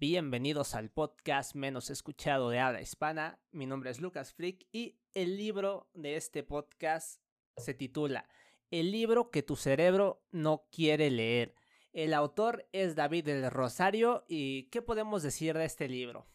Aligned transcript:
Bienvenidos 0.00 0.74
al 0.74 0.88
podcast 0.88 1.54
menos 1.54 1.90
escuchado 1.90 2.48
de 2.48 2.58
habla 2.58 2.80
hispana. 2.80 3.38
Mi 3.52 3.66
nombre 3.66 3.90
es 3.90 4.00
Lucas 4.00 4.32
Frick 4.32 4.66
y 4.72 4.96
el 5.12 5.36
libro 5.36 5.90
de 5.92 6.16
este 6.16 6.42
podcast 6.42 7.20
se 7.58 7.74
titula 7.74 8.26
El 8.70 8.92
libro 8.92 9.30
que 9.30 9.42
tu 9.42 9.56
cerebro 9.56 10.24
no 10.30 10.64
quiere 10.72 11.10
leer. 11.10 11.54
El 11.92 12.14
autor 12.14 12.66
es 12.72 12.96
David 12.96 13.26
del 13.26 13.50
Rosario 13.50 14.24
y 14.26 14.70
¿qué 14.70 14.80
podemos 14.80 15.22
decir 15.22 15.54
de 15.54 15.66
este 15.66 15.86
libro? 15.86 16.26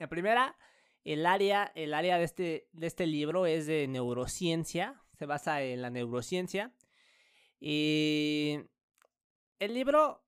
En 0.00 0.08
primera, 0.08 0.58
el 1.04 1.26
área, 1.26 1.70
el 1.76 1.94
área 1.94 2.18
de, 2.18 2.24
este, 2.24 2.68
de 2.72 2.88
este 2.88 3.06
libro 3.06 3.46
es 3.46 3.68
de 3.68 3.86
neurociencia, 3.86 5.00
se 5.16 5.26
basa 5.26 5.62
en 5.62 5.80
la 5.80 5.90
neurociencia 5.90 6.74
y 7.60 8.58
el 9.60 9.74
libro 9.74 10.23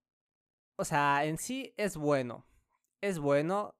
o 0.77 0.84
sea, 0.84 1.24
en 1.24 1.38
sí 1.38 1.74
es 1.77 1.96
bueno. 1.96 2.46
Es 3.00 3.18
bueno, 3.18 3.75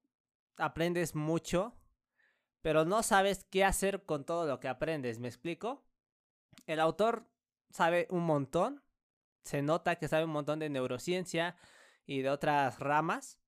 aprendes 0.57 1.15
mucho, 1.15 1.75
pero 2.63 2.85
no 2.85 3.03
sabes 3.03 3.45
qué 3.45 3.65
hacer 3.65 4.05
con 4.05 4.25
todo 4.25 4.47
lo 4.47 4.61
que 4.61 4.69
aprendes, 4.69 5.19
¿me 5.19 5.29
explico? 5.29 5.85
El 6.67 6.81
autor 6.81 7.29
sabe 7.71 8.07
un 8.11 8.25
montón, 8.25 8.83
se 9.43 9.63
nota 9.63 9.97
que 9.97 10.09
sabe 10.09 10.25
un 10.25 10.33
montón 10.33 10.59
de 10.59 10.69
neurociencia 10.69 11.57
y 12.07 12.23
de 12.23 12.31
otras 12.31 12.79
ramas, 12.79 13.39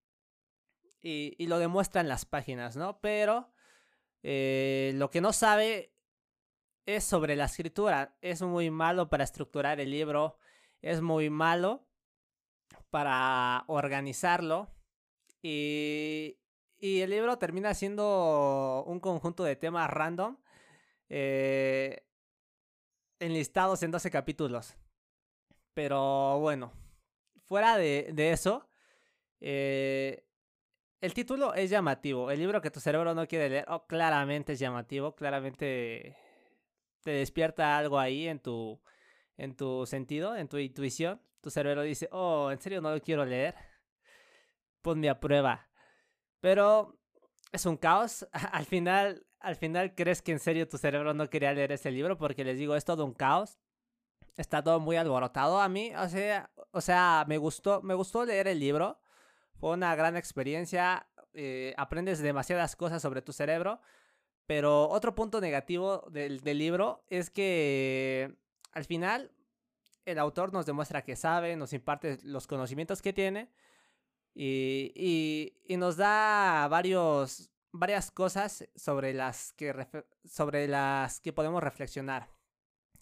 y, 1.01 1.47
lo 1.47 1.59
demuestra 1.59 2.01
en 2.01 2.09
las 2.09 2.25
páginas, 2.25 2.77
¿no? 2.77 3.01
Pero 3.01 3.53
eh, 4.23 4.93
lo 4.97 5.11
que 5.11 5.21
no 5.21 5.33
sabe 5.33 5.95
es 6.87 7.05
sobre 7.05 7.37
la 7.37 7.45
escritura, 7.45 8.17
es 8.21 8.43
muy 8.43 8.71
malo 8.71 9.09
para 9.09 9.25
estructurar 9.25 9.81
el 9.81 9.91
libro, 9.91 10.39
es 10.83 11.01
muy 11.01 11.31
malo 11.31 11.88
para 12.91 13.65
organizarlo. 13.67 14.69
Y, 15.43 16.39
y 16.79 17.01
el 17.01 17.11
libro 17.11 17.39
termina 17.39 17.75
siendo 17.75 18.85
un 18.87 19.01
conjunto 19.01 19.45
de 19.45 19.57
temas 19.57 19.91
random 19.91 20.37
eh, 21.09 22.05
enlistados 23.19 23.83
en 23.83 23.91
12 23.91 24.11
capítulos. 24.11 24.77
Pero 25.75 26.39
bueno, 26.41 26.73
fuera 27.47 27.77
de, 27.77 28.11
de 28.13 28.33
eso, 28.33 28.69
eh, 29.41 30.25
el 31.01 31.15
título 31.15 31.55
es 31.55 31.71
llamativo. 31.71 32.31
El 32.31 32.41
libro 32.41 32.61
que 32.61 32.71
tu 32.71 32.81
cerebro 32.81 33.15
no 33.15 33.27
quiere 33.27 33.49
leer, 33.49 33.65
oh, 33.69 33.87
claramente 33.87 34.55
es 34.55 34.59
llamativo, 34.59 35.15
claramente 35.15 36.17
te 37.03 37.11
despierta 37.13 37.79
algo 37.79 37.99
ahí 37.99 38.27
en 38.29 38.41
tu, 38.41 38.81
en 39.37 39.57
tu 39.57 39.87
sentido, 39.87 40.37
en 40.37 40.49
tu 40.49 40.59
intuición 40.59 41.21
tu 41.41 41.51
cerebro 41.51 41.83
dice, 41.83 42.09
oh, 42.13 42.51
¿en 42.51 42.61
serio 42.61 42.81
no 42.81 42.91
lo 42.91 43.01
quiero 43.01 43.25
leer? 43.25 43.55
Ponme 44.83 45.09
a 45.09 45.21
prueba. 45.21 45.69
Pero 46.41 46.99
es 47.53 47.67
un 47.67 47.77
caos. 47.77 48.27
Al 48.53 48.65
final, 48.65 49.27
al 49.41 49.57
final 49.57 49.95
crees 49.95 50.23
que 50.23 50.33
en 50.33 50.41
serio 50.41 50.69
tu 50.69 50.79
cerebro 50.79 51.15
no 51.15 51.31
quería 51.31 51.53
leer 51.53 51.73
ese 51.73 51.91
libro 51.91 52.19
porque 52.19 52.45
les 52.45 52.59
digo, 52.59 52.75
es 52.75 52.85
todo 52.85 53.05
un 53.05 53.15
caos. 53.15 53.59
Está 54.37 54.63
todo 54.63 54.81
muy 54.81 54.97
alborotado 54.97 55.61
a 55.61 55.69
mí. 55.69 55.93
O 55.97 56.09
sea, 56.09 56.51
o 56.73 56.81
sea 56.81 57.25
me, 57.29 57.39
gustó, 57.39 57.83
me 57.83 57.95
gustó 57.95 58.25
leer 58.25 58.49
el 58.49 58.61
libro. 58.61 59.01
Fue 59.55 59.71
una 59.71 59.95
gran 59.97 60.17
experiencia. 60.17 61.09
Eh, 61.35 61.75
aprendes 61.77 62.21
demasiadas 62.21 62.77
cosas 62.77 63.03
sobre 63.03 63.23
tu 63.23 63.33
cerebro. 63.33 63.81
Pero 64.47 64.89
otro 64.89 65.15
punto 65.15 65.41
negativo 65.41 66.07
del, 66.11 66.41
del 66.41 66.59
libro 66.59 67.05
es 67.09 67.31
que 67.31 68.35
al 68.73 68.85
final 68.85 69.31
el 70.11 70.19
autor 70.19 70.53
nos 70.53 70.67
demuestra 70.67 71.03
que 71.03 71.17
sabe, 71.17 71.57
nos 71.57 71.73
imparte 71.73 72.19
los 72.23 72.47
conocimientos 72.47 73.03
que 73.03 73.13
tiene 73.13 73.51
y, 74.35 75.55
nos 75.77 75.97
da 75.97 76.67
varios, 76.69 77.51
varias 77.73 78.11
cosas 78.11 78.67
sobre 78.75 79.13
las, 79.13 79.53
que 79.53 79.87
sobre 80.25 80.67
las 80.67 81.21
que 81.21 81.33
podemos 81.33 81.63
reflexionar. 81.63 82.31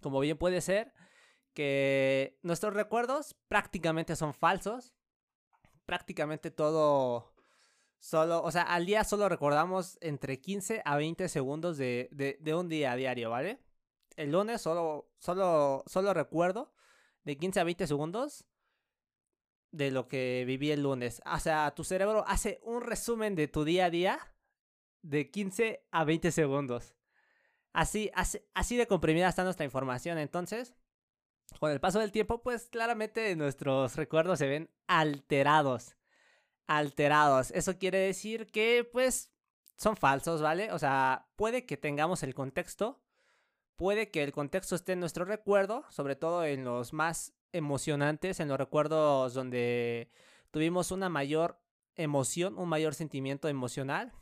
Como 0.00 0.20
bien 0.20 0.36
puede 0.36 0.60
ser 0.60 0.92
que 1.54 2.38
nuestros 2.42 2.74
recuerdos 2.74 3.34
prácticamente 3.48 4.16
son 4.16 4.34
falsos, 4.34 4.94
prácticamente 5.84 6.50
todo 6.50 7.34
solo, 7.98 8.42
o 8.42 8.50
sea, 8.50 8.62
al 8.62 8.84
día 8.84 9.04
solo 9.04 9.28
recordamos 9.28 9.96
entre 10.00 10.40
15 10.40 10.82
a 10.84 10.96
20 10.96 11.28
segundos 11.28 11.78
de, 11.78 12.08
de, 12.12 12.54
un 12.54 12.68
día 12.68 12.92
a 12.92 12.96
diario, 12.96 13.30
¿vale? 13.30 13.60
El 14.16 14.32
lunes 14.32 14.60
solo, 14.60 15.10
solo, 15.18 15.84
solo 15.86 16.12
recuerdo 16.14 16.75
de 17.26 17.36
15 17.36 17.60
a 17.60 17.64
20 17.64 17.86
segundos 17.88 18.46
de 19.72 19.90
lo 19.90 20.06
que 20.06 20.44
viví 20.46 20.70
el 20.70 20.84
lunes. 20.84 21.20
O 21.30 21.38
sea, 21.40 21.74
tu 21.74 21.82
cerebro 21.82 22.24
hace 22.26 22.60
un 22.62 22.82
resumen 22.82 23.34
de 23.34 23.48
tu 23.48 23.64
día 23.64 23.86
a 23.86 23.90
día 23.90 24.18
de 25.02 25.30
15 25.30 25.84
a 25.90 26.04
20 26.04 26.30
segundos. 26.30 26.94
Así, 27.72 28.10
así, 28.14 28.38
así 28.54 28.76
de 28.76 28.86
comprimida 28.86 29.28
está 29.28 29.42
nuestra 29.42 29.64
información. 29.64 30.18
Entonces, 30.18 30.76
con 31.58 31.72
el 31.72 31.80
paso 31.80 31.98
del 31.98 32.12
tiempo, 32.12 32.42
pues 32.42 32.68
claramente 32.68 33.34
nuestros 33.34 33.96
recuerdos 33.96 34.38
se 34.38 34.46
ven 34.46 34.70
alterados. 34.86 35.96
Alterados. 36.68 37.50
Eso 37.50 37.76
quiere 37.76 37.98
decir 37.98 38.46
que, 38.46 38.88
pues, 38.90 39.32
son 39.76 39.96
falsos, 39.96 40.40
¿vale? 40.40 40.70
O 40.72 40.78
sea, 40.78 41.28
puede 41.34 41.66
que 41.66 41.76
tengamos 41.76 42.22
el 42.22 42.34
contexto, 42.34 43.02
puede 43.76 44.10
que 44.10 44.22
el 44.22 44.32
contexto 44.32 44.74
esté 44.74 44.92
en 44.92 45.00
nuestro 45.00 45.24
recuerdo, 45.24 45.84
sobre 45.90 46.16
todo 46.16 46.44
en 46.44 46.64
los 46.64 46.92
más 46.92 47.34
emocionantes, 47.52 48.40
en 48.40 48.48
los 48.48 48.58
recuerdos 48.58 49.34
donde 49.34 50.10
tuvimos 50.50 50.90
una 50.90 51.08
mayor 51.08 51.60
emoción, 51.94 52.58
un 52.58 52.68
mayor 52.68 52.94
sentimiento 52.94 53.48
emocional. 53.48 54.12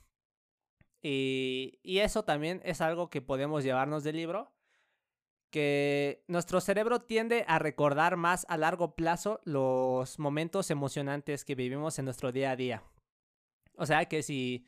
Y, 1.02 1.78
eso 1.84 2.24
también 2.24 2.62
es 2.64 2.80
algo 2.80 3.10
que 3.10 3.20
podemos 3.20 3.62
llevarnos 3.62 4.04
del 4.04 4.16
libro, 4.16 4.52
que 5.50 6.24
nuestro 6.28 6.60
cerebro 6.60 7.00
tiende 7.00 7.44
a 7.46 7.58
recordar 7.58 8.16
más 8.16 8.46
a 8.48 8.56
largo 8.56 8.96
plazo 8.96 9.40
los 9.44 10.18
momentos 10.18 10.70
emocionantes 10.70 11.44
que 11.44 11.54
vivimos 11.54 11.98
en 11.98 12.06
nuestro 12.06 12.32
día 12.32 12.52
a 12.52 12.56
día. 12.56 12.82
O 13.76 13.86
sea 13.86 14.06
que 14.06 14.22
si 14.22 14.66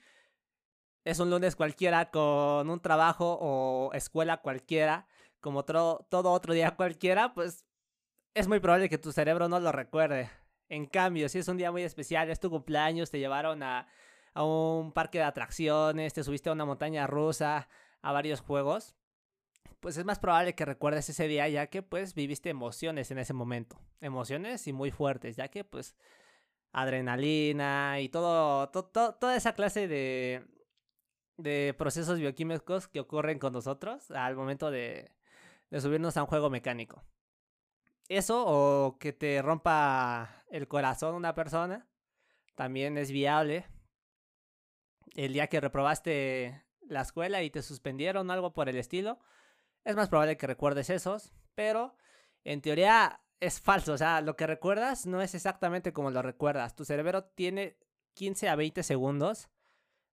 es 1.06 1.20
un 1.20 1.30
lunes 1.30 1.54
cualquiera 1.54 2.10
con 2.10 2.68
un 2.68 2.80
trabajo 2.80 3.38
o 3.40 3.92
escuela 3.92 4.38
cualquiera, 4.38 5.06
como 5.40 5.64
todo 5.64 6.32
otro 6.32 6.52
día 6.52 6.72
cualquiera, 6.72 7.32
pues 7.32 7.64
es 8.34 8.48
muy 8.48 8.58
probable 8.58 8.88
que 8.88 8.98
tu 8.98 9.12
cerebro 9.12 9.48
no 9.48 9.60
lo 9.60 9.70
recuerde. 9.70 10.28
En 10.68 10.86
cambio, 10.86 11.28
si 11.28 11.38
es 11.38 11.46
un 11.46 11.58
día 11.58 11.70
muy 11.70 11.84
especial, 11.84 12.28
es 12.28 12.40
tu 12.40 12.50
cumpleaños, 12.50 13.12
te 13.12 13.20
llevaron 13.20 13.62
a, 13.62 13.86
a 14.34 14.42
un 14.42 14.90
parque 14.90 15.18
de 15.18 15.24
atracciones, 15.24 16.12
te 16.12 16.24
subiste 16.24 16.48
a 16.48 16.54
una 16.54 16.64
montaña 16.64 17.06
rusa, 17.06 17.68
a 18.02 18.10
varios 18.10 18.40
juegos, 18.40 18.96
pues 19.78 19.96
es 19.98 20.04
más 20.04 20.18
probable 20.18 20.56
que 20.56 20.64
recuerdes 20.64 21.08
ese 21.08 21.28
día 21.28 21.48
ya 21.48 21.68
que 21.68 21.82
pues 21.82 22.14
viviste 22.14 22.50
emociones 22.50 23.12
en 23.12 23.18
ese 23.18 23.32
momento. 23.32 23.78
Emociones 24.00 24.66
y 24.66 24.72
muy 24.72 24.90
fuertes, 24.90 25.36
ya 25.36 25.46
que 25.46 25.62
pues 25.62 25.94
adrenalina 26.72 28.00
y 28.00 28.08
todo, 28.08 28.68
toda 28.70 29.36
esa 29.36 29.54
clase 29.54 29.86
de, 29.86 30.44
de 31.36 31.74
procesos 31.76 32.18
bioquímicos 32.18 32.88
que 32.88 33.00
ocurren 33.00 33.38
con 33.38 33.52
nosotros 33.52 34.10
al 34.10 34.36
momento 34.36 34.70
de, 34.70 35.12
de 35.70 35.80
subirnos 35.80 36.16
a 36.16 36.22
un 36.22 36.28
juego 36.28 36.50
mecánico. 36.50 37.04
Eso 38.08 38.44
o 38.46 38.98
que 38.98 39.12
te 39.12 39.42
rompa 39.42 40.44
el 40.48 40.68
corazón 40.68 41.14
una 41.14 41.34
persona 41.34 41.88
también 42.54 42.98
es 42.98 43.10
viable. 43.10 43.66
El 45.14 45.32
día 45.32 45.48
que 45.48 45.60
reprobaste 45.60 46.64
la 46.88 47.02
escuela 47.02 47.42
y 47.42 47.50
te 47.50 47.62
suspendieron 47.62 48.30
algo 48.30 48.52
por 48.52 48.68
el 48.68 48.76
estilo, 48.76 49.18
es 49.84 49.96
más 49.96 50.08
probable 50.08 50.36
que 50.36 50.46
recuerdes 50.46 50.90
esos, 50.90 51.32
pero 51.54 51.96
en 52.44 52.60
teoría 52.60 53.20
es 53.40 53.60
falso, 53.60 53.92
o 53.92 53.98
sea, 53.98 54.20
lo 54.20 54.36
que 54.36 54.46
recuerdas 54.46 55.06
no 55.06 55.20
es 55.20 55.34
exactamente 55.34 55.92
como 55.92 56.10
lo 56.10 56.22
recuerdas. 56.22 56.74
Tu 56.74 56.84
cerebro 56.84 57.24
tiene 57.24 57.76
15 58.14 58.48
a 58.48 58.56
20 58.56 58.82
segundos 58.82 59.48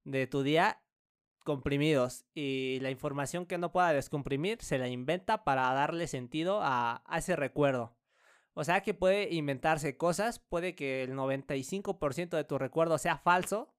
de 0.04 0.28
tu 0.28 0.44
día 0.44 0.83
comprimidos 1.44 2.26
y 2.34 2.80
la 2.82 2.90
información 2.90 3.46
que 3.46 3.58
no 3.58 3.72
pueda 3.72 3.94
descomprimir 3.94 4.62
se 4.62 4.78
la 4.78 4.88
inventa 4.88 5.44
para 5.44 5.72
darle 5.74 6.08
sentido 6.08 6.60
a, 6.64 7.04
ese 7.16 7.36
recuerdo. 7.36 7.96
O 8.54 8.64
sea 8.64 8.82
que 8.82 8.94
puede 8.94 9.34
inventarse 9.34 9.98
cosas, 9.98 10.40
puede 10.40 10.76
que 10.76 11.04
el 11.04 11.14
95% 11.14 12.30
de 12.30 12.44
tu 12.44 12.58
recuerdo 12.58 12.98
sea 12.98 13.18
falso, 13.18 13.74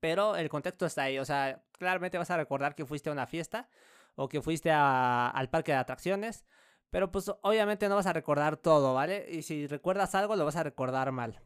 pero 0.00 0.36
el 0.36 0.48
contexto 0.48 0.86
está 0.86 1.04
ahí. 1.04 1.18
O 1.18 1.24
sea, 1.24 1.64
claramente 1.78 2.18
vas 2.18 2.30
a 2.30 2.36
recordar 2.36 2.74
que 2.74 2.86
fuiste 2.86 3.10
a 3.10 3.12
una 3.12 3.26
fiesta 3.26 3.68
o 4.16 4.28
que 4.28 4.42
fuiste 4.42 4.70
al 4.70 5.50
parque 5.50 5.72
de 5.72 5.78
atracciones, 5.78 6.44
pero 6.90 7.10
pues 7.10 7.30
obviamente 7.42 7.88
no 7.88 7.96
vas 7.96 8.06
a 8.06 8.12
recordar 8.12 8.56
todo, 8.56 8.94
¿vale? 8.94 9.26
Y 9.30 9.42
si 9.42 9.66
recuerdas 9.66 10.14
algo, 10.14 10.36
lo 10.36 10.44
vas 10.44 10.56
a 10.56 10.62
recordar 10.62 11.10
mal. 11.10 11.40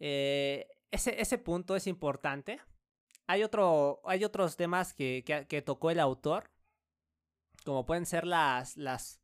Eh, 0.00 0.66
ese, 0.90 1.20
ese 1.20 1.38
punto 1.38 1.76
es 1.76 1.86
importante 1.86 2.60
hay, 3.28 3.44
otro, 3.44 4.00
hay 4.04 4.24
otros 4.24 4.56
temas 4.56 4.94
que, 4.94 5.22
que, 5.48 5.62
tocó 5.62 5.90
el 5.90 6.00
autor, 6.00 6.50
como 7.64 7.86
pueden 7.86 8.06
ser 8.06 8.26
las, 8.26 8.76
las, 8.76 9.20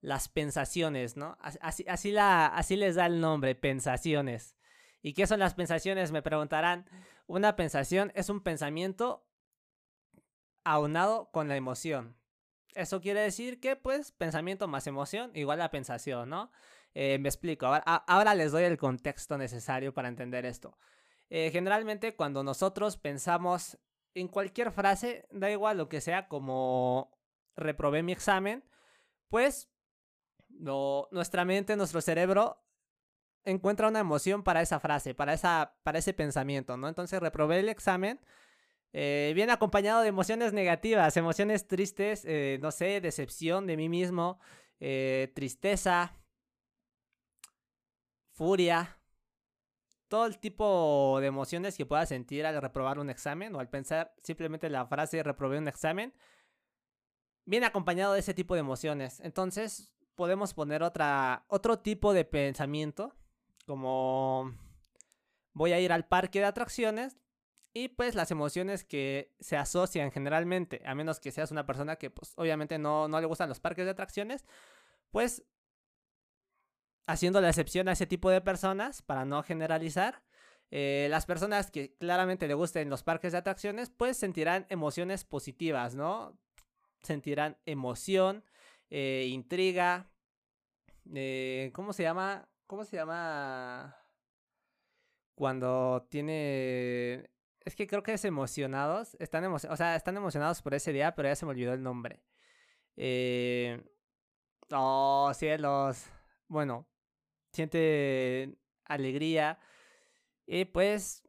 las 0.00 0.28
pensaciones, 0.28 1.16
¿no? 1.16 1.38
Así, 1.40 1.84
así, 1.88 2.10
la, 2.10 2.46
así 2.46 2.76
les 2.76 2.96
da 2.96 3.06
el 3.06 3.20
nombre, 3.20 3.54
pensaciones. 3.54 4.56
¿Y 5.00 5.14
qué 5.14 5.26
son 5.26 5.38
las 5.38 5.54
pensaciones? 5.54 6.10
Me 6.10 6.20
preguntarán. 6.20 6.84
Una 7.28 7.54
pensación 7.54 8.10
es 8.14 8.28
un 8.28 8.40
pensamiento 8.42 9.24
aunado 10.64 11.30
con 11.30 11.48
la 11.48 11.56
emoción. 11.56 12.16
Eso 12.74 13.00
quiere 13.00 13.20
decir 13.20 13.60
que, 13.60 13.76
pues, 13.76 14.12
pensamiento 14.12 14.66
más 14.66 14.86
emoción 14.88 15.30
igual 15.34 15.60
a 15.62 15.70
pensación, 15.70 16.28
¿no? 16.28 16.50
Eh, 16.94 17.18
me 17.20 17.28
explico. 17.28 17.66
Ahora, 17.66 18.34
les 18.34 18.50
doy 18.50 18.64
el 18.64 18.78
contexto 18.78 19.38
necesario 19.38 19.94
para 19.94 20.08
entender 20.08 20.44
esto. 20.44 20.76
Eh, 21.30 21.50
generalmente, 21.52 22.16
cuando 22.16 22.42
nosotros 22.42 22.96
pensamos 22.96 23.78
en 24.14 24.28
cualquier 24.28 24.72
frase, 24.72 25.26
da 25.30 25.50
igual 25.50 25.78
lo 25.78 25.88
que 25.88 26.00
sea, 26.00 26.28
como 26.28 27.16
reprobé 27.56 28.02
mi 28.02 28.12
examen, 28.12 28.64
pues 29.28 29.70
nuestra 30.48 31.44
mente, 31.44 31.76
nuestro 31.76 32.00
cerebro 32.00 32.64
encuentra 33.44 33.88
una 33.88 34.00
emoción 34.00 34.42
para 34.42 34.62
esa 34.62 34.80
frase, 34.80 35.14
para, 35.14 35.34
ese 35.94 36.14
pensamiento, 36.14 36.76
¿no? 36.76 36.88
Entonces 36.88 37.20
reprobé 37.20 37.60
el 37.60 37.68
examen, 37.68 38.20
eh, 38.92 39.46
acompañado 39.50 40.02
de 40.02 40.08
emociones 40.08 40.52
negativas, 40.52 41.16
emociones 41.16 41.66
tristes, 41.66 42.24
eh, 42.24 42.58
no 42.60 42.70
sé, 42.70 43.00
decepción 43.00 43.66
de 43.66 43.76
mí 43.76 43.88
mismo, 43.88 44.38
eh, 44.80 45.32
tristeza, 45.34 46.14
furia, 48.32 48.97
todo 50.08 50.26
el 50.26 50.38
tipo 50.38 51.18
de 51.20 51.26
emociones 51.26 51.76
que 51.76 51.86
puedas 51.86 52.08
sentir 52.08 52.46
al 52.46 52.60
reprobar 52.60 52.98
un 52.98 53.10
examen 53.10 53.54
o 53.54 53.60
al 53.60 53.68
pensar 53.68 54.14
simplemente 54.22 54.70
la 54.70 54.86
frase 54.86 55.22
reprobé 55.22 55.58
un 55.58 55.68
examen, 55.68 56.14
viene 57.44 57.66
acompañado 57.66 58.14
de 58.14 58.20
ese 58.20 58.34
tipo 58.34 58.54
de 58.54 58.60
emociones. 58.60 59.20
Entonces 59.20 59.94
podemos 60.14 60.54
poner 60.54 60.82
otra, 60.82 61.44
otro 61.48 61.78
tipo 61.78 62.12
de 62.12 62.24
pensamiento, 62.24 63.14
como 63.66 64.52
voy 65.52 65.72
a 65.72 65.80
ir 65.80 65.92
al 65.92 66.06
parque 66.06 66.40
de 66.40 66.46
atracciones, 66.46 67.18
y 67.74 67.88
pues 67.88 68.14
las 68.14 68.30
emociones 68.30 68.82
que 68.84 69.34
se 69.40 69.56
asocian 69.56 70.10
generalmente, 70.10 70.82
a 70.84 70.94
menos 70.94 71.20
que 71.20 71.30
seas 71.30 71.50
una 71.50 71.66
persona 71.66 71.96
que 71.96 72.10
pues 72.10 72.32
obviamente 72.36 72.78
no, 72.78 73.08
no 73.08 73.20
le 73.20 73.26
gustan 73.26 73.48
los 73.48 73.60
parques 73.60 73.84
de 73.84 73.92
atracciones, 73.92 74.44
pues 75.10 75.44
haciendo 77.08 77.40
la 77.40 77.48
excepción 77.48 77.88
a 77.88 77.92
ese 77.92 78.06
tipo 78.06 78.30
de 78.30 78.42
personas 78.42 79.00
para 79.02 79.24
no 79.24 79.42
generalizar, 79.42 80.22
eh, 80.70 81.08
las 81.10 81.24
personas 81.24 81.70
que 81.70 81.94
claramente 81.96 82.46
le 82.46 82.52
gusten 82.52 82.90
los 82.90 83.02
parques 83.02 83.32
de 83.32 83.38
atracciones 83.38 83.88
pues 83.88 84.18
sentirán 84.18 84.66
emociones 84.68 85.24
positivas, 85.24 85.94
¿no? 85.94 86.38
Sentirán 87.02 87.56
emoción, 87.64 88.44
eh, 88.90 89.26
intriga, 89.30 90.10
eh, 91.14 91.70
¿cómo 91.72 91.94
se 91.94 92.02
llama? 92.02 92.46
¿Cómo 92.66 92.84
se 92.84 92.96
llama? 92.96 93.96
Cuando 95.34 96.06
tiene 96.10 97.30
es 97.64 97.74
que 97.74 97.86
creo 97.86 98.02
que 98.02 98.12
es 98.12 98.24
emocionados. 98.26 99.16
Están 99.18 99.44
o 99.46 99.58
sea, 99.58 99.96
están 99.96 100.16
emocionados 100.18 100.60
por 100.60 100.74
ese 100.74 100.92
día, 100.92 101.14
pero 101.14 101.28
ya 101.28 101.36
se 101.36 101.46
me 101.46 101.52
olvidó 101.52 101.72
el 101.72 101.82
nombre. 101.82 102.22
Oh, 104.70 105.32
cielos. 105.34 106.04
Bueno, 106.48 106.86
siente 107.58 108.56
alegría. 108.84 109.58
Y 110.46 110.64
pues, 110.66 111.22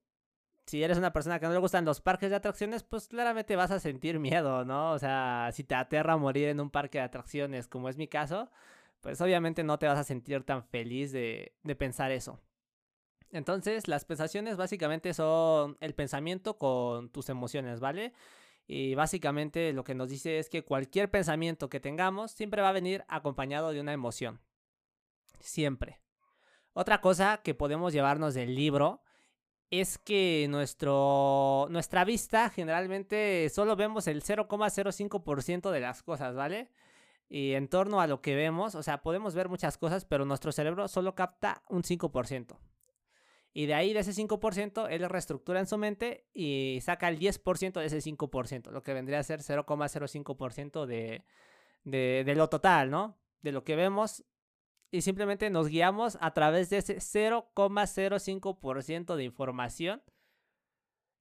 si 0.65 0.83
eres 0.83 0.97
una 0.97 1.13
persona 1.13 1.39
que 1.39 1.47
no 1.47 1.53
le 1.53 1.59
gustan 1.59 1.85
los 1.85 2.01
parques 2.01 2.29
de 2.29 2.35
atracciones, 2.37 2.83
pues 2.83 3.07
claramente 3.07 3.55
vas 3.55 3.71
a 3.71 3.79
sentir 3.79 4.19
miedo, 4.19 4.65
¿no? 4.65 4.91
O 4.93 4.99
sea, 4.99 5.49
si 5.53 5.63
te 5.63 5.75
aterra 5.75 6.17
morir 6.17 6.49
en 6.49 6.59
un 6.59 6.69
parque 6.69 6.99
de 6.99 7.05
atracciones, 7.05 7.67
como 7.67 7.89
es 7.89 7.97
mi 7.97 8.07
caso, 8.07 8.49
pues 9.01 9.19
obviamente 9.21 9.63
no 9.63 9.79
te 9.79 9.87
vas 9.87 9.99
a 9.99 10.03
sentir 10.03 10.43
tan 10.43 10.63
feliz 10.63 11.11
de, 11.11 11.55
de 11.63 11.75
pensar 11.75 12.11
eso. 12.11 12.39
Entonces, 13.31 13.87
las 13.87 14.05
pensaciones 14.05 14.57
básicamente 14.57 15.13
son 15.13 15.77
el 15.81 15.93
pensamiento 15.95 16.57
con 16.57 17.09
tus 17.09 17.29
emociones, 17.29 17.79
¿vale? 17.79 18.13
Y 18.67 18.95
básicamente 18.95 19.73
lo 19.73 19.83
que 19.83 19.95
nos 19.95 20.09
dice 20.09 20.39
es 20.39 20.49
que 20.49 20.63
cualquier 20.63 21.09
pensamiento 21.09 21.69
que 21.69 21.79
tengamos 21.79 22.31
siempre 22.31 22.61
va 22.61 22.69
a 22.69 22.73
venir 22.73 23.03
acompañado 23.07 23.71
de 23.71 23.81
una 23.81 23.93
emoción. 23.93 24.41
Siempre. 25.39 25.99
Otra 26.73 27.01
cosa 27.01 27.41
que 27.43 27.55
podemos 27.55 27.93
llevarnos 27.93 28.33
del 28.33 28.55
libro 28.55 29.01
es 29.71 29.97
que 29.97 30.47
nuestro, 30.49 31.67
nuestra 31.69 32.03
vista 32.03 32.49
generalmente 32.49 33.49
solo 33.49 33.75
vemos 33.75 34.07
el 34.07 34.23
0,05% 34.23 35.71
de 35.71 35.79
las 35.79 36.01
cosas, 36.01 36.35
¿vale? 36.35 36.69
Y 37.29 37.53
en 37.53 37.67
torno 37.67 38.01
a 38.01 38.07
lo 38.07 38.21
que 38.21 38.35
vemos, 38.35 38.73
o 38.73 38.81
sea, 38.81 39.03
podemos 39.03 39.35
ver 39.35 39.49
muchas 39.49 39.77
cosas, 39.77 40.05
pero 40.05 40.25
nuestro 40.25 40.51
cerebro 40.51 40.87
solo 40.87 41.13
capta 41.13 41.61
un 41.69 41.83
5%. 41.83 42.57
Y 43.53 43.65
de 43.67 43.73
ahí, 43.75 43.93
de 43.93 43.99
ese 43.99 44.13
5%, 44.13 44.87
él 44.89 45.09
reestructura 45.09 45.59
en 45.59 45.67
su 45.67 45.77
mente 45.77 46.25
y 46.33 46.79
saca 46.81 47.07
el 47.07 47.19
10% 47.19 47.79
de 47.79 47.85
ese 47.85 47.99
5%, 47.99 48.71
lo 48.71 48.81
que 48.81 48.93
vendría 48.93 49.19
a 49.19 49.23
ser 49.23 49.41
0,05% 49.41 50.85
de, 50.85 51.23
de, 51.83 52.23
de 52.25 52.35
lo 52.35 52.49
total, 52.49 52.89
¿no? 52.89 53.17
De 53.41 53.51
lo 53.51 53.63
que 53.63 53.75
vemos. 53.75 54.23
Y 54.91 55.01
simplemente 55.01 55.49
nos 55.49 55.67
guiamos 55.67 56.17
a 56.19 56.33
través 56.33 56.69
de 56.69 56.77
ese 56.77 56.97
0,05% 56.97 59.15
de 59.15 59.23
información 59.23 60.01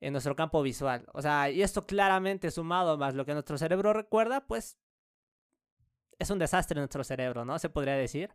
en 0.01 0.13
nuestro 0.13 0.37
campo 0.37 0.63
visual. 0.63 1.07
O 1.13 1.23
sea, 1.23 1.51
y 1.51 1.63
esto 1.63 1.87
claramente 1.87 2.51
sumado 2.51 2.97
más 2.97 3.15
lo 3.15 3.27
que 3.27 3.35
nuestro 3.35 3.59
cerebro 3.59 3.93
recuerda, 3.93 4.47
pues 4.47 4.79
es 6.19 6.31
un 6.31 6.39
desastre 6.39 6.81
nuestro 6.81 7.05
cerebro, 7.05 7.45
¿no? 7.45 7.59
Se 7.59 7.69
podría 7.69 7.95
decir. 7.95 8.31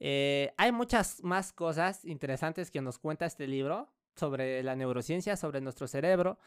Eh, 0.00 0.52
hay 0.56 0.72
muchas 0.72 1.22
más 1.22 1.52
cosas 1.52 2.04
interesantes 2.04 2.70
que 2.70 2.80
nos 2.80 2.98
cuenta 2.98 3.26
este 3.26 3.46
libro 3.46 3.92
sobre 4.16 4.62
la 4.62 4.74
neurociencia, 4.74 5.36
sobre 5.36 5.60
nuestro 5.60 5.86
cerebro, 5.86 6.38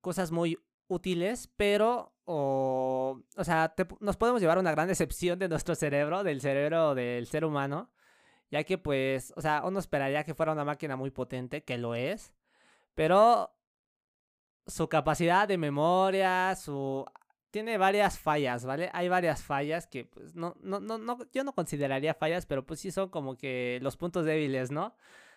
cosas 0.00 0.30
muy 0.30 0.58
útiles, 0.86 1.48
pero, 1.56 2.14
o, 2.24 3.20
o 3.36 3.44
sea, 3.44 3.74
nos 4.00 4.16
podemos 4.16 4.40
llevar 4.40 4.58
una 4.58 4.70
gran 4.72 4.88
decepción 4.88 5.38
de 5.38 5.48
nuestro 5.48 5.74
cerebro, 5.74 6.22
del 6.24 6.40
cerebro 6.40 6.94
del 6.94 7.26
ser 7.26 7.44
humano, 7.44 7.90
ya 8.50 8.64
que 8.64 8.78
pues, 8.78 9.32
o 9.36 9.40
sea, 9.40 9.62
uno 9.64 9.78
esperaría 9.78 10.24
que 10.24 10.34
fuera 10.34 10.52
una 10.52 10.64
máquina 10.64 10.96
muy 10.96 11.10
potente, 11.10 11.64
que 11.64 11.78
lo 11.78 11.94
es, 11.94 12.32
pero 12.94 13.54
su 14.66 14.88
capacidad 14.88 15.48
de 15.48 15.58
memoria, 15.58 16.54
su 16.56 17.04
tiene 17.52 17.76
varias 17.76 18.18
fallas, 18.18 18.64
¿vale? 18.64 18.90
Hay 18.94 19.08
varias 19.10 19.42
fallas 19.42 19.86
que, 19.86 20.06
pues, 20.06 20.34
no, 20.34 20.56
no, 20.62 20.80
no, 20.80 20.96
no, 20.96 21.18
yo 21.32 21.44
no 21.44 21.52
consideraría 21.52 22.14
fallas, 22.14 22.46
pero 22.46 22.64
pues 22.64 22.80
sí 22.80 22.90
son 22.90 23.10
como 23.10 23.36
que 23.36 23.78
los 23.82 23.98
puntos 23.98 24.24
débiles, 24.24 24.70
¿no? 24.70 24.96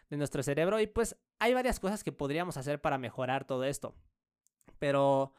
De 0.09 0.15
nuestro 0.15 0.41
cerebro. 0.41 0.79
Y 0.79 0.87
pues 0.87 1.17
hay 1.39 1.53
varias 1.53 1.79
cosas 1.79 2.05
que 2.05 2.13
podríamos 2.13 2.55
hacer 2.55 2.79
para 2.79 2.97
mejorar 2.97 3.43
todo 3.45 3.65
esto. 3.65 3.95
Pero 4.79 5.33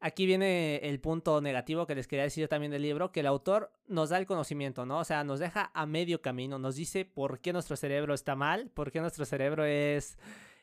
aquí 0.00 0.26
viene 0.26 0.76
el 0.76 1.00
punto 1.00 1.40
negativo 1.40 1.86
que 1.86 1.94
les 1.94 2.06
quería 2.06 2.24
decir 2.24 2.48
también 2.48 2.72
del 2.72 2.82
libro, 2.82 3.12
que 3.12 3.20
el 3.20 3.26
autor 3.26 3.72
nos 3.86 4.10
da 4.10 4.18
el 4.18 4.26
conocimiento, 4.26 4.86
¿no? 4.86 4.98
O 4.98 5.04
sea, 5.04 5.24
nos 5.24 5.38
deja 5.38 5.70
a 5.74 5.86
medio 5.86 6.22
camino, 6.22 6.58
nos 6.58 6.76
dice 6.76 7.04
por 7.04 7.40
qué 7.40 7.52
nuestro 7.52 7.76
cerebro 7.76 8.14
está 8.14 8.36
mal, 8.36 8.70
por 8.70 8.90
qué 8.90 9.00
nuestro 9.00 9.24
cerebro 9.24 9.64
es, 9.64 10.18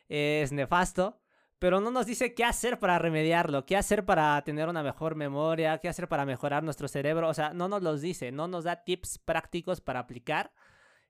es 0.08 0.52
nefasto 0.52 1.20
pero 1.58 1.80
no 1.80 1.90
nos 1.90 2.06
dice 2.06 2.34
qué 2.34 2.44
hacer 2.44 2.78
para 2.78 2.98
remediarlo, 2.98 3.64
qué 3.64 3.76
hacer 3.76 4.04
para 4.04 4.40
tener 4.42 4.68
una 4.68 4.82
mejor 4.82 5.14
memoria, 5.14 5.78
qué 5.78 5.88
hacer 5.88 6.08
para 6.08 6.26
mejorar 6.26 6.62
nuestro 6.62 6.86
cerebro. 6.86 7.28
O 7.28 7.34
sea, 7.34 7.54
no 7.54 7.68
nos 7.68 7.82
los 7.82 8.00
dice, 8.02 8.30
no 8.30 8.46
nos 8.46 8.64
da 8.64 8.84
tips 8.84 9.18
prácticos 9.18 9.80
para 9.80 10.00
aplicar 10.00 10.52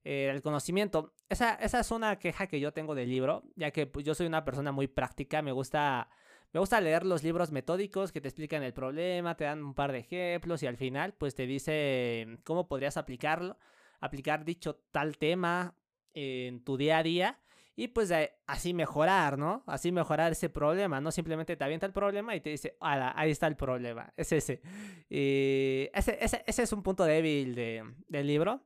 eh, 0.05 0.31
el 0.33 0.43
conocimiento. 0.43 1.13
Esa, 1.29 1.55
esa 1.55 1.81
es 1.81 1.91
una 1.91 2.19
queja 2.19 2.47
que 2.47 2.61
yo 2.61 2.73
tengo 2.73 2.95
del 2.95 3.11
libro, 3.11 3.43
ya 3.57 3.73
que 3.73 3.87
pues, 3.87 4.05
yo 4.05 4.15
soy 4.15 4.27
una 4.27 4.45
persona 4.45 4.71
muy 4.71 4.87
práctica, 4.87 5.43
me 5.43 5.51
gusta, 5.51 6.09
me 6.57 6.61
gusta 6.61 6.81
leer 6.81 7.05
los 7.05 7.23
libros 7.23 7.53
metódicos 7.53 8.13
que 8.13 8.23
te 8.23 8.29
explican 8.29 8.63
el 8.63 8.73
problema, 8.73 9.37
te 9.37 9.45
dan 9.45 9.63
un 9.63 9.75
par 9.75 9.93
de 9.93 9.99
ejemplos 9.99 10.63
y 10.63 10.67
al 10.67 10.79
final 10.79 11.13
pues 11.13 11.35
te 11.35 11.47
dice 11.47 12.39
cómo 12.45 12.67
podrías 12.67 12.97
aplicarlo, 12.97 13.59
aplicar 14.01 14.43
dicho 14.43 14.77
tal 14.91 15.19
tema 15.19 15.75
en 16.15 16.65
tu 16.65 16.79
día 16.79 16.97
a 16.97 17.03
día 17.03 17.39
y 17.75 17.89
pues 17.89 18.11
así 18.47 18.73
mejorar, 18.73 19.37
¿no? 19.37 19.65
Así 19.67 19.93
mejorar 19.93 20.33
ese 20.33 20.49
problema, 20.49 20.99
no 20.99 21.13
simplemente 21.13 21.59
te 21.59 21.63
avienta 21.65 21.85
el 21.85 21.93
problema 21.93 22.35
y 22.35 22.41
te 22.41 22.49
dice, 22.49 22.79
ahí 22.81 23.31
está 23.31 23.49
el 23.49 23.57
problema, 23.57 24.15
es 24.17 24.33
ese. 24.33 24.63
Y 25.11 25.91
ese, 25.93 26.17
ese, 26.23 26.63
es 26.63 26.73
un 26.73 26.83
punto 26.83 27.05
débil 27.05 27.55
de, 27.55 27.85
del 28.09 28.27
libro, 28.27 28.63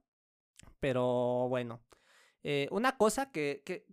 pero 0.79 1.49
bueno. 1.49 1.81
Eh, 2.45 2.69
una 2.71 2.97
cosa 2.97 3.33
que, 3.33 3.65
que, 3.67 3.85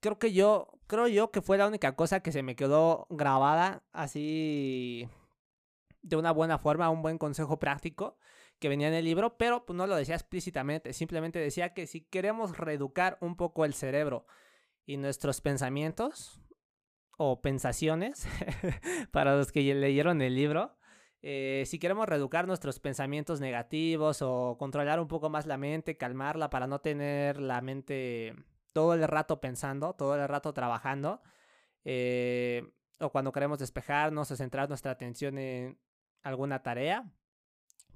creo 0.00 0.18
que 0.18 0.34
yo, 0.34 0.75
creo 0.86 1.08
yo 1.08 1.30
que 1.30 1.42
fue 1.42 1.58
la 1.58 1.66
única 1.66 1.96
cosa 1.96 2.20
que 2.20 2.32
se 2.32 2.42
me 2.42 2.56
quedó 2.56 3.06
grabada 3.10 3.84
así 3.92 5.08
de 6.02 6.16
una 6.16 6.32
buena 6.32 6.58
forma, 6.58 6.90
un 6.90 7.02
buen 7.02 7.18
consejo 7.18 7.58
práctico 7.58 8.18
que 8.58 8.68
venía 8.68 8.88
en 8.88 8.94
el 8.94 9.04
libro, 9.04 9.36
pero 9.36 9.66
pues 9.66 9.76
no 9.76 9.86
lo 9.86 9.96
decía 9.96 10.14
explícitamente, 10.14 10.92
simplemente 10.92 11.38
decía 11.38 11.74
que 11.74 11.86
si 11.86 12.02
queremos 12.02 12.56
reeducar 12.56 13.18
un 13.20 13.36
poco 13.36 13.64
el 13.64 13.74
cerebro, 13.74 14.26
y 14.86 14.96
nuestros 14.96 15.40
pensamientos 15.40 16.40
o 17.18 17.42
pensaciones, 17.42 18.26
para 19.10 19.36
los 19.36 19.52
que 19.52 19.74
leyeron 19.74 20.22
el 20.22 20.36
libro, 20.36 20.76
eh, 21.22 21.64
si 21.66 21.78
queremos 21.78 22.08
reeducar 22.08 22.46
nuestros 22.46 22.78
pensamientos 22.78 23.40
negativos 23.40 24.22
o 24.22 24.56
controlar 24.58 25.00
un 25.00 25.08
poco 25.08 25.28
más 25.28 25.46
la 25.46 25.56
mente, 25.56 25.96
calmarla 25.96 26.50
para 26.50 26.68
no 26.68 26.80
tener 26.80 27.40
la 27.40 27.60
mente 27.60 28.34
todo 28.76 28.92
el 28.92 29.08
rato 29.08 29.40
pensando, 29.40 29.94
todo 29.94 30.16
el 30.16 30.28
rato 30.28 30.52
trabajando, 30.52 31.22
eh, 31.86 32.74
o 33.00 33.08
cuando 33.08 33.32
queremos 33.32 33.58
despejarnos 33.58 34.30
o 34.30 34.36
centrar 34.36 34.68
nuestra 34.68 34.92
atención 34.92 35.38
en 35.38 35.80
alguna 36.22 36.62
tarea, 36.62 37.10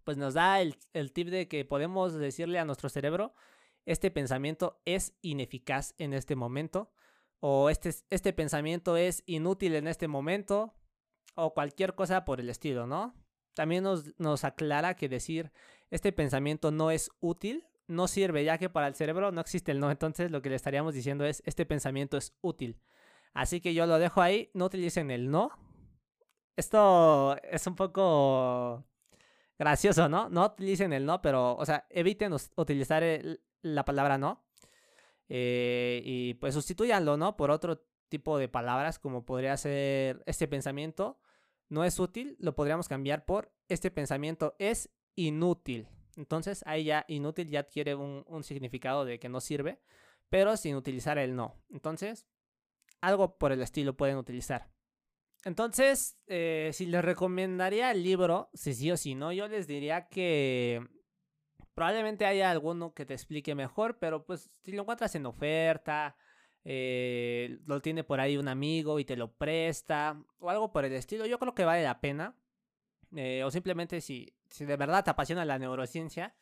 pues 0.04 0.16
nos 0.16 0.32
da 0.32 0.62
el, 0.62 0.78
el 0.94 1.12
tip 1.12 1.28
de 1.28 1.49
que 1.49 1.66
podemos 1.66 2.14
decirle 2.14 2.58
a 2.58 2.64
nuestro 2.64 2.88
cerebro, 2.88 3.34
este 3.84 4.10
pensamiento 4.10 4.80
es 4.87 5.12
ineficaz 5.20 5.92
en 5.99 6.14
este 6.14 6.34
momento, 6.34 6.90
o 7.40 7.68
este, 7.68 7.90
este 8.08 8.32
pensamiento 8.32 8.96
es 8.96 9.22
inútil 9.26 9.75
en 9.75 9.87
este 9.87 10.08
momento, 10.08 10.72
o 11.34 11.52
cualquier 11.52 11.94
cosa 11.94 12.25
por 12.25 12.40
el 12.40 12.49
estilo, 12.49 12.87
¿no? 12.87 13.14
También 13.52 13.84
nos, 13.84 14.18
nos 14.18 14.44
aclara 14.44 14.96
que 14.96 15.10
decir 15.10 15.52
este 15.90 16.10
pensamiento 16.10 16.70
no 16.70 16.90
es 16.90 17.10
útil 17.20 17.66
no 17.90 18.09
sirve, 18.09 18.44
ya 18.44 18.59
que 18.59 18.70
para 18.70 18.87
el 18.87 18.94
cerebro 18.94 19.32
no 19.32 19.40
existe 19.40 19.73
el 19.73 19.80
no. 19.80 19.90
Entonces 19.90 20.30
lo 20.30 20.42
que 20.42 20.50
le 20.50 20.56
estaríamos 20.56 20.94
diciendo 20.94 21.25
es, 21.25 21.42
este 21.47 21.66
pensamiento 21.66 22.16
es 22.16 22.35
útil. 22.40 22.80
Así 23.35 23.61
que 23.61 23.75
yo 23.75 23.87
lo 23.87 23.99
dejo 23.99 24.23
ahí, 24.23 24.50
no 24.54 24.66
utilicen 24.66 25.11
el 25.11 25.30
no. 25.30 25.50
Esto 26.56 27.37
es 27.42 27.66
un 27.66 27.76
poco 27.76 28.85
gracioso, 29.59 30.09
¿no? 30.09 30.28
No 30.28 30.47
utilicen 30.47 30.92
el 30.92 31.06
no, 31.06 31.20
pero, 31.23 31.56
o 31.56 31.66
sea, 31.66 31.87
eviten 31.90 32.32
utilizar 32.56 33.02
la 33.62 33.85
palabra 33.85 34.18
no. 34.18 34.44
Eh, 35.28 36.02
y 36.04 36.35
pues 36.35 36.54
sustituyanlo, 36.54 37.16
¿no? 37.16 37.37
Por 37.37 37.50
otro 37.50 37.85
tipo 38.09 38.38
de 38.38 38.49
palabras, 38.49 38.99
como 38.99 39.25
podría 39.25 39.56
ser 39.56 40.23
este 40.26 40.49
pensamiento 40.49 41.18
no 41.70 41.85
es 41.85 41.99
útil, 42.00 42.37
lo 42.40 42.54
podríamos 42.54 42.88
cambiar 42.88 43.25
por 43.25 43.52
este 43.68 43.90
pensamiento 43.90 44.54
es 44.59 44.90
inútil. 45.14 45.88
Entonces 46.17 46.62
ahí 46.67 46.85
ya 46.85 47.05
inútil 47.09 47.49
ya 47.49 47.61
adquiere 47.61 47.95
un, 47.95 48.45
significado 48.45 49.05
de 49.05 49.19
que 49.19 49.29
no 49.29 49.40
sirve, 49.40 49.81
pero 50.29 50.57
sin 50.57 50.76
utilizar 50.76 51.19
el 51.19 51.37
no. 51.37 51.57
Entonces, 51.71 52.26
algo 53.00 53.38
por 53.38 53.52
el 53.52 53.62
estilo 53.62 53.97
pueden 53.97 54.17
utilizar. 54.17 54.71
Entonces, 55.45 56.17
eh, 56.26 56.71
si 56.73 56.87
les 56.87 57.05
recomendaría 57.05 57.90
el 57.90 58.02
libro, 58.02 58.50
si 58.52 58.75
sí 58.75 58.90
o 58.90 58.97
si 58.97 59.14
no, 59.14 59.33
yo 59.33 59.49
les 59.49 59.67
diría 59.67 60.09
que 60.09 60.87
probablemente 61.75 62.26
haya 62.26 62.50
alguno 62.50 62.93
que 62.93 63.07
te 63.07 63.14
explique 63.14 63.55
mejor, 63.55 63.99
pero 63.99 64.26
pues 64.26 64.50
si 64.62 64.73
lo 64.73 64.83
encuentras 64.83 65.14
en 65.14 65.25
oferta, 65.25 66.17
eh, 66.64 67.59
lo 67.64 67.81
tiene 67.81 68.05
por 68.05 68.21
ahí 68.21 68.37
un 68.37 68.49
amigo 68.49 68.99
y 68.99 69.05
te 69.05 69.17
lo 69.17 69.33
presta, 69.33 70.23
o 70.38 70.50
algo 70.50 70.73
por 70.73 70.85
el 70.85 70.93
estilo, 70.93 71.26
yo 71.26 71.38
creo 71.38 71.55
que 71.55 71.64
vale 71.64 71.83
la 71.83 72.00
pena. 72.00 72.37
Eh, 73.17 73.43
o 73.45 73.50
simplemente 73.50 74.00
si, 74.00 74.33
si 74.50 74.64
de 74.64 74.76
verdad 74.76 75.04
te 75.04 75.11
apasiona 75.11 75.45
la 75.45 75.59
neurociencia, 75.59 76.35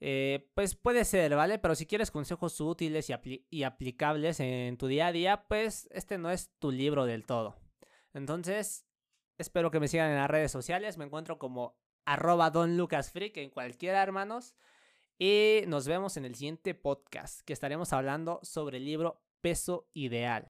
eh, 0.00 0.50
pues 0.54 0.74
puede 0.74 1.04
ser, 1.04 1.36
¿vale? 1.36 1.58
Pero 1.58 1.74
si 1.74 1.86
quieres 1.86 2.10
consejos 2.10 2.60
útiles 2.60 3.08
y, 3.08 3.46
y, 3.50 3.62
aplicables 3.62 4.40
en 4.40 4.76
tu 4.76 4.88
día 4.88 5.08
a 5.08 5.12
día, 5.12 5.44
pues 5.46 5.88
este 5.92 6.18
no 6.18 6.30
es 6.30 6.50
tu 6.58 6.72
libro 6.72 7.04
del 7.04 7.24
todo. 7.24 7.56
Entonces, 8.14 8.84
espero 9.38 9.70
que 9.70 9.78
me 9.78 9.88
sigan 9.88 10.10
en 10.10 10.16
las 10.16 10.30
redes 10.30 10.50
sociales. 10.50 10.98
Me 10.98 11.04
encuentro 11.04 11.38
como 11.38 11.76
arroba 12.04 12.50
donlucasfreak 12.50 13.36
en 13.36 13.50
cualquiera, 13.50 14.02
hermanos. 14.02 14.56
Y 15.18 15.60
nos 15.68 15.86
vemos 15.86 16.16
en 16.16 16.24
el 16.24 16.34
siguiente 16.34 16.74
podcast, 16.74 17.42
que 17.42 17.52
estaremos 17.52 17.92
hablando 17.92 18.40
sobre 18.42 18.78
el 18.78 18.84
libro 18.84 19.22
Peso 19.40 19.88
Ideal. 19.92 20.40